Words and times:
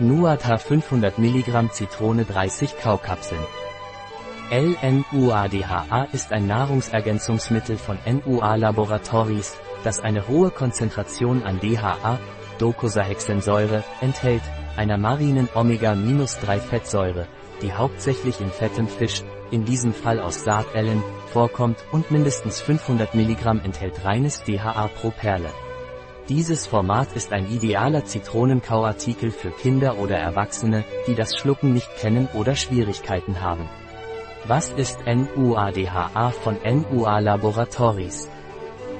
Nuadha 0.00 0.58
500 0.58 1.18
mg 1.18 1.72
Zitrone 1.72 2.24
30 2.24 2.78
Kaukapseln. 2.78 3.40
LNUADHA 4.50 6.08
ist 6.12 6.32
ein 6.32 6.48
Nahrungsergänzungsmittel 6.48 7.78
von 7.78 7.96
NUA 8.04 8.56
Laboratories, 8.56 9.56
das 9.84 10.00
eine 10.00 10.26
hohe 10.26 10.50
Konzentration 10.50 11.44
an 11.44 11.60
DHA, 11.60 12.18
Docosahexensäure, 12.58 13.84
enthält, 14.00 14.42
einer 14.76 14.98
marinen 14.98 15.48
Omega-3-Fettsäure, 15.54 17.28
die 17.62 17.72
hauptsächlich 17.72 18.40
in 18.40 18.50
fettem 18.50 18.88
Fisch, 18.88 19.22
in 19.52 19.64
diesem 19.64 19.94
Fall 19.94 20.18
aus 20.18 20.42
Sardellen, 20.42 21.04
vorkommt 21.32 21.78
und 21.92 22.10
mindestens 22.10 22.60
500 22.60 23.14
mg 23.14 23.64
enthält 23.64 24.04
reines 24.04 24.42
DHA 24.42 24.88
pro 24.88 25.10
Perle. 25.10 25.50
Dieses 26.30 26.66
Format 26.66 27.14
ist 27.14 27.34
ein 27.34 27.50
idealer 27.50 28.06
Zitronenkauartikel 28.06 29.30
für 29.30 29.50
Kinder 29.50 29.98
oder 29.98 30.16
Erwachsene, 30.16 30.82
die 31.06 31.14
das 31.14 31.36
Schlucken 31.36 31.74
nicht 31.74 31.94
kennen 31.98 32.28
oder 32.32 32.56
Schwierigkeiten 32.56 33.42
haben. 33.42 33.68
Was 34.46 34.70
ist 34.70 35.00
NUADHA 35.06 36.30
von 36.30 36.56
NUA 36.64 37.18
Laboratories? 37.18 38.30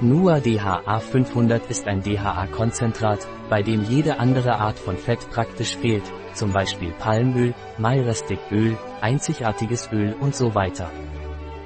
NUA-DHA 0.01 0.99
500 0.99 1.67
ist 1.67 1.87
ein 1.87 2.03
DHA-Konzentrat, 2.03 3.27
bei 3.49 3.63
dem 3.63 3.83
jede 3.83 4.19
andere 4.19 4.59
Art 4.59 4.77
von 4.77 4.97
Fett 4.97 5.27
praktisch 5.31 5.77
fehlt, 5.77 6.03
zum 6.35 6.51
Beispiel 6.51 6.91
Palmöl, 6.99 7.55
Mairestiköl, 7.79 8.77
einzigartiges 9.01 9.89
Öl 9.91 10.13
und 10.19 10.35
so 10.35 10.53
weiter. 10.53 10.91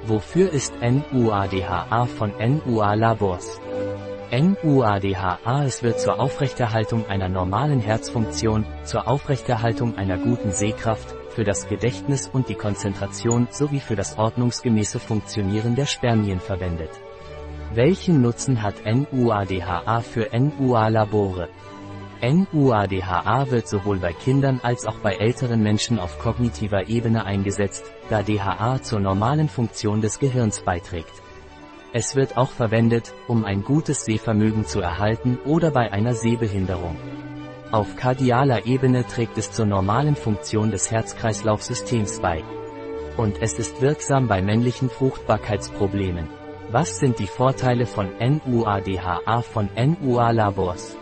Wofür 0.06 0.50
ist 0.50 0.72
NUADHA 0.80 2.06
von 2.06 2.32
NUA 2.38 2.94
Labors? 2.94 3.60
NUADHA 4.32 5.64
es 5.64 5.82
wird 5.82 5.98
zur 5.98 6.20
Aufrechterhaltung 6.20 7.04
einer 7.08 7.28
normalen 7.28 7.80
Herzfunktion, 7.80 8.64
zur 8.84 9.08
Aufrechterhaltung 9.08 9.98
einer 9.98 10.18
guten 10.18 10.52
Sehkraft, 10.52 11.16
für 11.30 11.42
das 11.42 11.68
Gedächtnis 11.68 12.28
und 12.32 12.48
die 12.48 12.54
Konzentration 12.54 13.48
sowie 13.50 13.80
für 13.80 13.96
das 13.96 14.18
ordnungsgemäße 14.18 15.00
Funktionieren 15.00 15.74
der 15.74 15.86
Spermien 15.86 16.38
verwendet. 16.38 16.90
Welchen 17.74 18.22
Nutzen 18.22 18.62
hat 18.62 18.74
NUADHA 18.84 20.00
für 20.00 20.28
NUA-Labore? 20.32 21.48
NUADHA 22.22 23.50
wird 23.50 23.66
sowohl 23.66 23.98
bei 23.98 24.12
Kindern 24.12 24.60
als 24.62 24.86
auch 24.86 24.98
bei 24.98 25.14
älteren 25.14 25.60
Menschen 25.60 25.98
auf 25.98 26.20
kognitiver 26.20 26.88
Ebene 26.88 27.24
eingesetzt, 27.24 27.90
da 28.10 28.22
DHA 28.22 28.80
zur 28.82 29.00
normalen 29.00 29.48
Funktion 29.48 30.00
des 30.00 30.20
Gehirns 30.20 30.60
beiträgt. 30.60 31.20
Es 31.92 32.14
wird 32.14 32.36
auch 32.36 32.50
verwendet, 32.50 33.12
um 33.26 33.44
ein 33.44 33.64
gutes 33.64 34.04
Sehvermögen 34.04 34.64
zu 34.64 34.80
erhalten 34.80 35.38
oder 35.44 35.72
bei 35.72 35.90
einer 35.90 36.14
Sehbehinderung. 36.14 36.96
Auf 37.72 37.96
kardialer 37.96 38.66
Ebene 38.66 39.04
trägt 39.06 39.38
es 39.38 39.50
zur 39.50 39.66
normalen 39.66 40.14
Funktion 40.14 40.70
des 40.70 40.90
Herz-Kreislauf-Systems 40.90 42.20
bei. 42.20 42.44
Und 43.16 43.42
es 43.42 43.54
ist 43.54 43.80
wirksam 43.80 44.28
bei 44.28 44.40
männlichen 44.40 44.88
Fruchtbarkeitsproblemen. 44.88 46.28
Was 46.70 46.98
sind 46.98 47.18
die 47.18 47.26
Vorteile 47.26 47.86
von 47.86 48.08
NUADHA 48.20 49.42
von 49.42 49.68
NUA 49.74 50.30
Labors? 50.30 50.96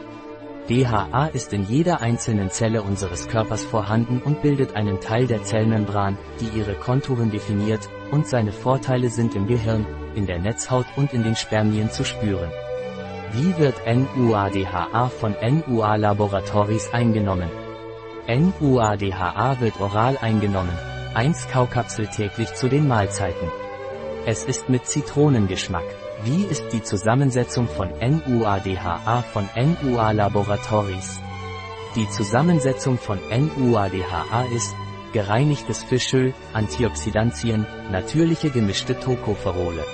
DHA 0.69 1.29
ist 1.33 1.55
in 1.55 1.65
jeder 1.65 2.03
einzelnen 2.03 2.51
Zelle 2.51 2.83
unseres 2.83 3.27
Körpers 3.29 3.65
vorhanden 3.65 4.21
und 4.23 4.43
bildet 4.43 4.77
einen 4.77 5.01
Teil 5.01 5.27
der 5.27 5.43
Zellmembran, 5.43 6.19
die 6.41 6.59
ihre 6.59 6.75
Konturen 6.75 7.31
definiert, 7.31 7.89
und 8.11 8.27
seine 8.27 8.53
Vorteile 8.53 9.09
sind 9.09 9.35
im 9.35 9.47
Gehirn, 9.47 9.87
in 10.15 10.27
der 10.27 10.39
Netzhaut 10.39 10.85
und 10.97 11.15
in 11.15 11.23
den 11.23 11.37
Spermien 11.37 11.91
zu 11.91 12.05
spüren. 12.05 12.51
Wie 13.33 13.57
wird 13.57 13.81
NUADHA 13.87 15.09
von 15.09 15.35
NUA 15.41 15.97
Laboratories 15.97 16.93
eingenommen? 16.93 17.51
NUADHA 18.29 19.61
wird 19.61 19.81
oral 19.81 20.19
eingenommen. 20.21 20.77
1 21.15 21.49
Kaukapsel 21.49 22.09
täglich 22.09 22.53
zu 22.55 22.69
den 22.69 22.87
Mahlzeiten. 22.87 23.49
Es 24.27 24.45
ist 24.45 24.69
mit 24.69 24.87
Zitronengeschmack. 24.87 26.08
Wie 26.25 26.43
ist 26.45 26.65
die 26.73 26.83
Zusammensetzung 26.83 27.69
von 27.69 27.91
NUADHA 28.01 29.23
von 29.33 29.49
NUA 29.55 30.11
Laboratories? 30.11 31.21
Die 31.95 32.09
Zusammensetzung 32.09 32.99
von 32.99 33.21
NUADHA 33.31 34.45
ist 34.55 34.75
gereinigtes 35.13 35.85
Fischöl, 35.85 36.35
Antioxidantien, 36.53 37.67
natürliche 37.93 38.51
gemischte 38.51 38.99
Tocopherole. 38.99 39.85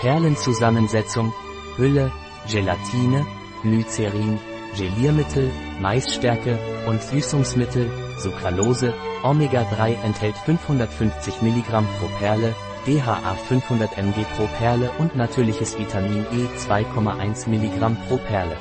Perlenzusammensetzung, 0.00 1.32
Hülle, 1.76 2.10
Gelatine, 2.50 3.24
Glycerin, 3.62 4.40
Geliermittel, 4.76 5.52
Maisstärke 5.80 6.58
und 6.88 7.00
Süßungsmittel, 7.00 7.88
Sucralose, 8.18 8.92
Omega-3 9.22 10.02
enthält 10.02 10.36
550 10.36 11.42
mg 11.42 11.70
pro 11.70 12.08
Perle, 12.18 12.54
DHA 12.86 13.34
500 13.48 13.96
mg 13.96 14.26
pro 14.36 14.46
Perle 14.58 14.90
und 14.98 15.16
natürliches 15.16 15.78
Vitamin 15.78 16.26
E 16.32 16.46
2,1 16.58 17.48
mg 17.48 17.96
pro 18.06 18.18
Perle. 18.18 18.58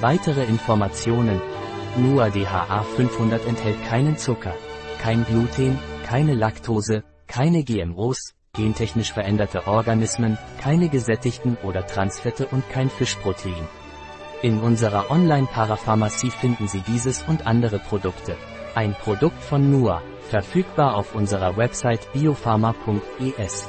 Weitere 0.00 0.44
Informationen 0.44 1.40
Nur 1.96 2.28
DHA 2.28 2.82
500 2.82 3.46
enthält 3.46 3.82
keinen 3.86 4.18
Zucker, 4.18 4.54
kein 5.00 5.24
Gluten, 5.24 5.78
keine 6.04 6.34
Laktose, 6.34 7.04
keine 7.26 7.64
GMOs, 7.64 8.34
gentechnisch 8.52 9.14
veränderte 9.14 9.66
Organismen, 9.66 10.36
keine 10.60 10.90
gesättigten 10.90 11.56
oder 11.62 11.86
Transfette 11.86 12.46
und 12.48 12.68
kein 12.68 12.90
Fischprotein. 12.90 13.66
In 14.42 14.60
unserer 14.60 15.10
Online-Parapharmacie 15.10 16.30
finden 16.30 16.68
Sie 16.68 16.82
dieses 16.82 17.22
und 17.22 17.46
andere 17.46 17.78
Produkte. 17.78 18.36
Ein 18.78 18.94
Produkt 18.94 19.42
von 19.42 19.72
NUA. 19.72 20.00
Verfügbar 20.28 20.94
auf 20.94 21.16
unserer 21.16 21.56
Website 21.56 22.12
biopharma.es. 22.12 23.68